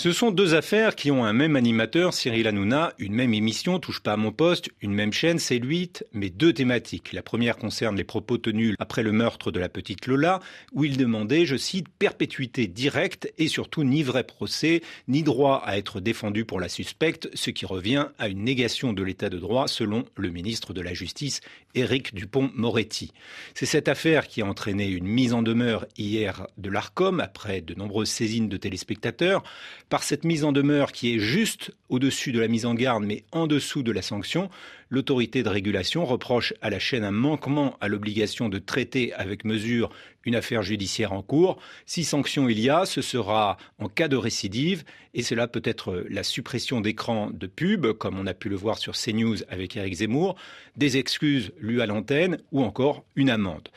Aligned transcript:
Ce 0.00 0.12
sont 0.12 0.30
deux 0.30 0.54
affaires 0.54 0.96
qui 0.96 1.10
ont 1.10 1.26
un 1.26 1.34
même 1.34 1.56
animateur, 1.56 2.14
Cyril 2.14 2.46
Hanouna, 2.46 2.94
une 2.96 3.12
même 3.12 3.34
émission, 3.34 3.78
touche 3.78 4.00
pas 4.00 4.14
à 4.14 4.16
mon 4.16 4.32
poste, 4.32 4.70
une 4.80 4.94
même 4.94 5.12
chaîne, 5.12 5.38
c'est 5.38 5.58
lui, 5.58 5.90
mais 6.14 6.30
deux 6.30 6.54
thématiques. 6.54 7.12
La 7.12 7.22
première 7.22 7.58
concerne 7.58 7.98
les 7.98 8.04
propos 8.04 8.38
tenus 8.38 8.76
après 8.78 9.02
le 9.02 9.12
meurtre 9.12 9.50
de 9.50 9.60
la 9.60 9.68
petite 9.68 10.06
Lola, 10.06 10.40
où 10.72 10.86
il 10.86 10.96
demandait, 10.96 11.44
je 11.44 11.56
cite, 11.56 11.90
perpétuité 11.90 12.66
directe 12.66 13.30
et 13.36 13.46
surtout 13.46 13.84
ni 13.84 14.02
vrai 14.02 14.24
procès, 14.24 14.80
ni 15.06 15.22
droit 15.22 15.62
à 15.66 15.76
être 15.76 16.00
défendu 16.00 16.46
pour 16.46 16.60
la 16.60 16.70
suspecte, 16.70 17.28
ce 17.34 17.50
qui 17.50 17.66
revient 17.66 18.06
à 18.18 18.28
une 18.28 18.42
négation 18.42 18.94
de 18.94 19.02
l'état 19.02 19.28
de 19.28 19.36
droit 19.36 19.68
selon 19.68 20.06
le 20.16 20.30
ministre 20.30 20.72
de 20.72 20.80
la 20.80 20.94
Justice, 20.94 21.42
Éric 21.74 22.14
Dupont-Moretti. 22.14 23.12
C'est 23.52 23.66
cette 23.66 23.86
affaire 23.88 24.28
qui 24.28 24.40
a 24.40 24.46
entraîné 24.46 24.88
une 24.88 25.06
mise 25.06 25.34
en 25.34 25.42
demeure 25.42 25.84
hier 25.98 26.46
de 26.56 26.70
l'ARCOM 26.70 27.20
après 27.20 27.60
de 27.60 27.74
nombreuses 27.74 28.08
saisines 28.08 28.48
de 28.48 28.56
téléspectateurs 28.56 29.42
par 29.90 30.04
cette 30.04 30.24
mise 30.24 30.44
en 30.44 30.52
demeure 30.52 30.92
qui 30.92 31.14
est 31.14 31.18
juste 31.18 31.72
au-dessus 31.88 32.30
de 32.30 32.40
la 32.40 32.48
mise 32.48 32.64
en 32.64 32.74
garde 32.74 33.04
mais 33.04 33.24
en 33.32 33.46
dessous 33.46 33.82
de 33.82 33.90
la 33.90 34.02
sanction, 34.02 34.48
l'autorité 34.88 35.42
de 35.42 35.48
régulation 35.48 36.06
reproche 36.06 36.54
à 36.62 36.70
la 36.70 36.78
chaîne 36.78 37.04
un 37.04 37.10
manquement 37.10 37.76
à 37.80 37.88
l'obligation 37.88 38.48
de 38.48 38.58
traiter 38.58 39.12
avec 39.14 39.44
mesure 39.44 39.90
une 40.24 40.36
affaire 40.36 40.62
judiciaire 40.62 41.12
en 41.12 41.22
cours. 41.22 41.58
Si 41.86 42.04
sanction 42.04 42.48
il 42.48 42.60
y 42.60 42.70
a, 42.70 42.86
ce 42.86 43.02
sera 43.02 43.56
en 43.78 43.88
cas 43.88 44.06
de 44.06 44.16
récidive 44.16 44.84
et 45.12 45.22
cela 45.22 45.48
peut 45.48 45.62
être 45.64 46.04
la 46.08 46.22
suppression 46.22 46.80
d'écran 46.80 47.30
de 47.32 47.48
pub, 47.48 47.92
comme 47.94 48.18
on 48.18 48.26
a 48.26 48.34
pu 48.34 48.48
le 48.48 48.56
voir 48.56 48.78
sur 48.78 48.94
CNews 48.94 49.38
avec 49.48 49.76
Eric 49.76 49.94
Zemmour, 49.94 50.36
des 50.76 50.98
excuses 50.98 51.52
lues 51.58 51.80
à 51.80 51.86
l'antenne 51.86 52.38
ou 52.52 52.62
encore 52.62 53.04
une 53.16 53.30
amende. 53.30 53.68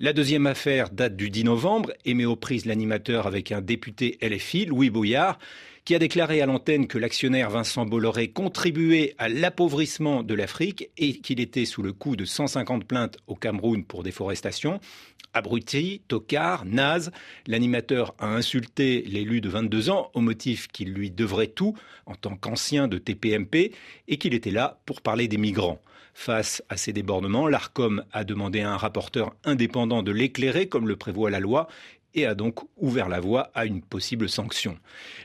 La 0.00 0.12
deuxième 0.12 0.46
affaire 0.46 0.90
date 0.90 1.16
du 1.16 1.28
10 1.28 1.42
novembre 1.42 1.92
et 2.04 2.14
met 2.14 2.24
aux 2.24 2.36
prises 2.36 2.66
l'animateur 2.66 3.26
avec 3.26 3.50
un 3.50 3.60
député 3.60 4.16
LFI, 4.22 4.66
Louis 4.66 4.90
Bouillard, 4.90 5.40
qui 5.88 5.94
a 5.94 5.98
déclaré 5.98 6.42
à 6.42 6.46
l'antenne 6.46 6.86
que 6.86 6.98
l'actionnaire 6.98 7.48
Vincent 7.48 7.86
Bolloré 7.86 8.28
contribuait 8.28 9.14
à 9.16 9.30
l'appauvrissement 9.30 10.22
de 10.22 10.34
l'Afrique 10.34 10.90
et 10.98 11.14
qu'il 11.14 11.40
était 11.40 11.64
sous 11.64 11.80
le 11.80 11.94
coup 11.94 12.14
de 12.14 12.26
150 12.26 12.84
plaintes 12.84 13.16
au 13.26 13.34
Cameroun 13.34 13.82
pour 13.86 14.02
déforestation. 14.02 14.80
Abruti, 15.32 16.02
tocard, 16.06 16.66
naze, 16.66 17.10
l'animateur 17.46 18.14
a 18.18 18.26
insulté 18.26 19.00
l'élu 19.06 19.40
de 19.40 19.48
22 19.48 19.88
ans 19.88 20.10
au 20.12 20.20
motif 20.20 20.68
qu'il 20.68 20.92
lui 20.92 21.10
devrait 21.10 21.46
tout 21.46 21.74
en 22.04 22.14
tant 22.14 22.36
qu'ancien 22.36 22.86
de 22.86 22.98
TPMP 22.98 23.72
et 24.08 24.18
qu'il 24.18 24.34
était 24.34 24.50
là 24.50 24.80
pour 24.84 25.00
parler 25.00 25.26
des 25.26 25.38
migrants. 25.38 25.80
Face 26.12 26.64
à 26.68 26.76
ces 26.76 26.92
débordements, 26.92 27.46
l'ARCOM 27.46 28.04
a 28.12 28.24
demandé 28.24 28.60
à 28.60 28.72
un 28.72 28.76
rapporteur 28.76 29.36
indépendant 29.44 30.02
de 30.02 30.10
l'éclairer 30.10 30.68
comme 30.68 30.88
le 30.88 30.96
prévoit 30.96 31.30
la 31.30 31.38
loi 31.38 31.68
et 32.14 32.26
a 32.26 32.34
donc 32.34 32.60
ouvert 32.76 33.08
la 33.08 33.20
voie 33.20 33.50
à 33.54 33.64
une 33.66 33.82
possible 33.82 34.28
sanction. 34.28 34.78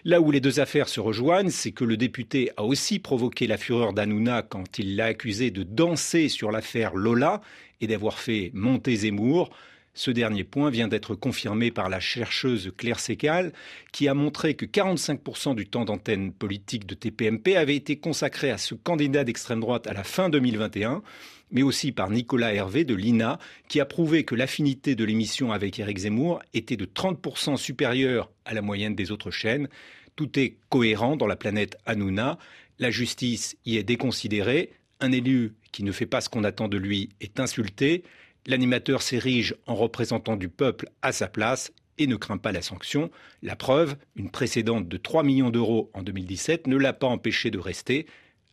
Là 0.04 0.22
où 0.22 0.32
les 0.32 0.42
deux 0.42 0.60
affaires 0.60 0.90
se 0.90 1.00
rejoignent, 1.00 1.50
c'est 1.50 1.72
que 1.72 1.84
le 1.84 1.98
député 1.98 2.52
a 2.58 2.64
aussi 2.64 3.00
provoqué 3.00 3.48
la 3.48 3.58
fureur 3.58 3.94
d'Anouna 3.94 4.42
quand 4.42 4.80
il 4.80 4.96
l'a 4.96 5.06
accusé 5.06 5.52
de 5.52 5.64
danser 5.64 6.30
sur 6.30 6.52
l'affaire 6.52 6.96
Lola 6.96 7.42
et 7.82 7.88
d'avoir 7.88 8.20
fait 8.20 8.52
monter 8.54 8.96
Zemmour. 8.96 9.50
Ce 9.96 10.10
dernier 10.10 10.44
point 10.44 10.72
vient 10.72 10.88
d'être 10.88 11.14
confirmé 11.14 11.70
par 11.70 11.88
la 11.88 12.00
chercheuse 12.00 12.72
Claire 12.76 13.00
Sécal, 13.00 13.54
qui 13.92 14.08
a 14.08 14.16
montré 14.16 14.56
que 14.56 14.66
45% 14.66 15.54
du 15.54 15.68
temps 15.68 15.86
d'antenne 15.86 16.34
politique 16.34 16.88
de 16.88 16.96
TPMP 16.96 17.56
avait 17.56 17.76
été 17.76 17.98
consacré 17.98 18.50
à 18.50 18.58
ce 18.58 18.74
candidat 18.74 19.24
d'extrême 19.24 19.60
droite 19.60 19.86
à 19.86 19.94
la 19.94 20.04
fin 20.04 20.30
2021, 20.30 21.04
mais 21.52 21.62
aussi 21.62 21.92
par 21.92 22.10
Nicolas 22.10 22.56
Hervé 22.56 22.86
de 22.86 22.96
l'INA, 22.96 23.38
qui 23.68 23.80
a 23.80 23.86
prouvé 23.86 24.24
que 24.24 24.34
l'affinité 24.34 24.96
de 24.96 25.04
l'émission 25.04 25.52
avec 25.52 25.78
Éric 25.78 26.00
Zemmour 26.00 26.42
était 26.56 26.78
de 26.78 26.86
30% 26.86 27.58
supérieure 27.58 28.32
à 28.46 28.56
la 28.56 28.64
moyenne 28.64 28.96
des 28.96 29.12
autres 29.12 29.30
chaînes. 29.30 29.70
Tout 30.16 30.40
est 30.40 30.56
cohérent 30.70 31.18
dans 31.18 31.28
la 31.28 31.36
planète 31.36 31.78
Hanouna. 31.86 32.40
La 32.80 32.90
justice 32.90 33.58
y 33.68 33.78
est 33.78 33.84
déconsidérée. 33.84 34.72
Un 35.00 35.12
élu 35.12 35.54
qui 35.72 35.84
ne 35.84 35.92
fait 35.92 36.08
pas 36.08 36.22
ce 36.22 36.30
qu'on 36.30 36.44
attend 36.44 36.68
de 36.68 36.78
lui 36.78 37.10
est 37.22 37.40
insulté. 37.40 38.04
L'animateur 38.46 39.02
s'érige 39.02 39.56
en 39.68 39.76
représentant 39.76 40.36
du 40.36 40.50
peuple 40.50 40.90
à 41.02 41.12
sa 41.12 41.28
place 41.28 41.72
et 41.98 42.08
ne 42.08 42.16
craint 42.16 42.38
pas 42.38 42.52
la 42.52 42.62
sanction. 42.62 43.10
La 43.42 43.56
preuve, 43.56 43.96
une 44.16 44.30
précédente 44.30 44.88
de 44.88 44.98
3 44.98 45.24
millions 45.24 45.50
d'euros 45.50 45.90
en 45.94 46.04
2017 46.04 46.68
ne 46.68 46.78
l'a 46.78 46.94
pas 46.94 47.08
empêché 47.08 47.52
de 47.52 47.60
rester. 47.60 48.06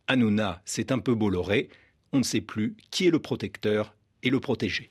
Hanouna, 0.07 0.61
c'est 0.65 0.91
un 0.91 0.99
peu 0.99 1.13
Bolloré. 1.13 1.69
On 2.13 2.19
ne 2.19 2.23
sait 2.23 2.41
plus 2.41 2.75
qui 2.89 3.07
est 3.07 3.11
le 3.11 3.19
protecteur 3.19 3.95
et 4.23 4.29
le 4.29 4.39
protégé. 4.39 4.89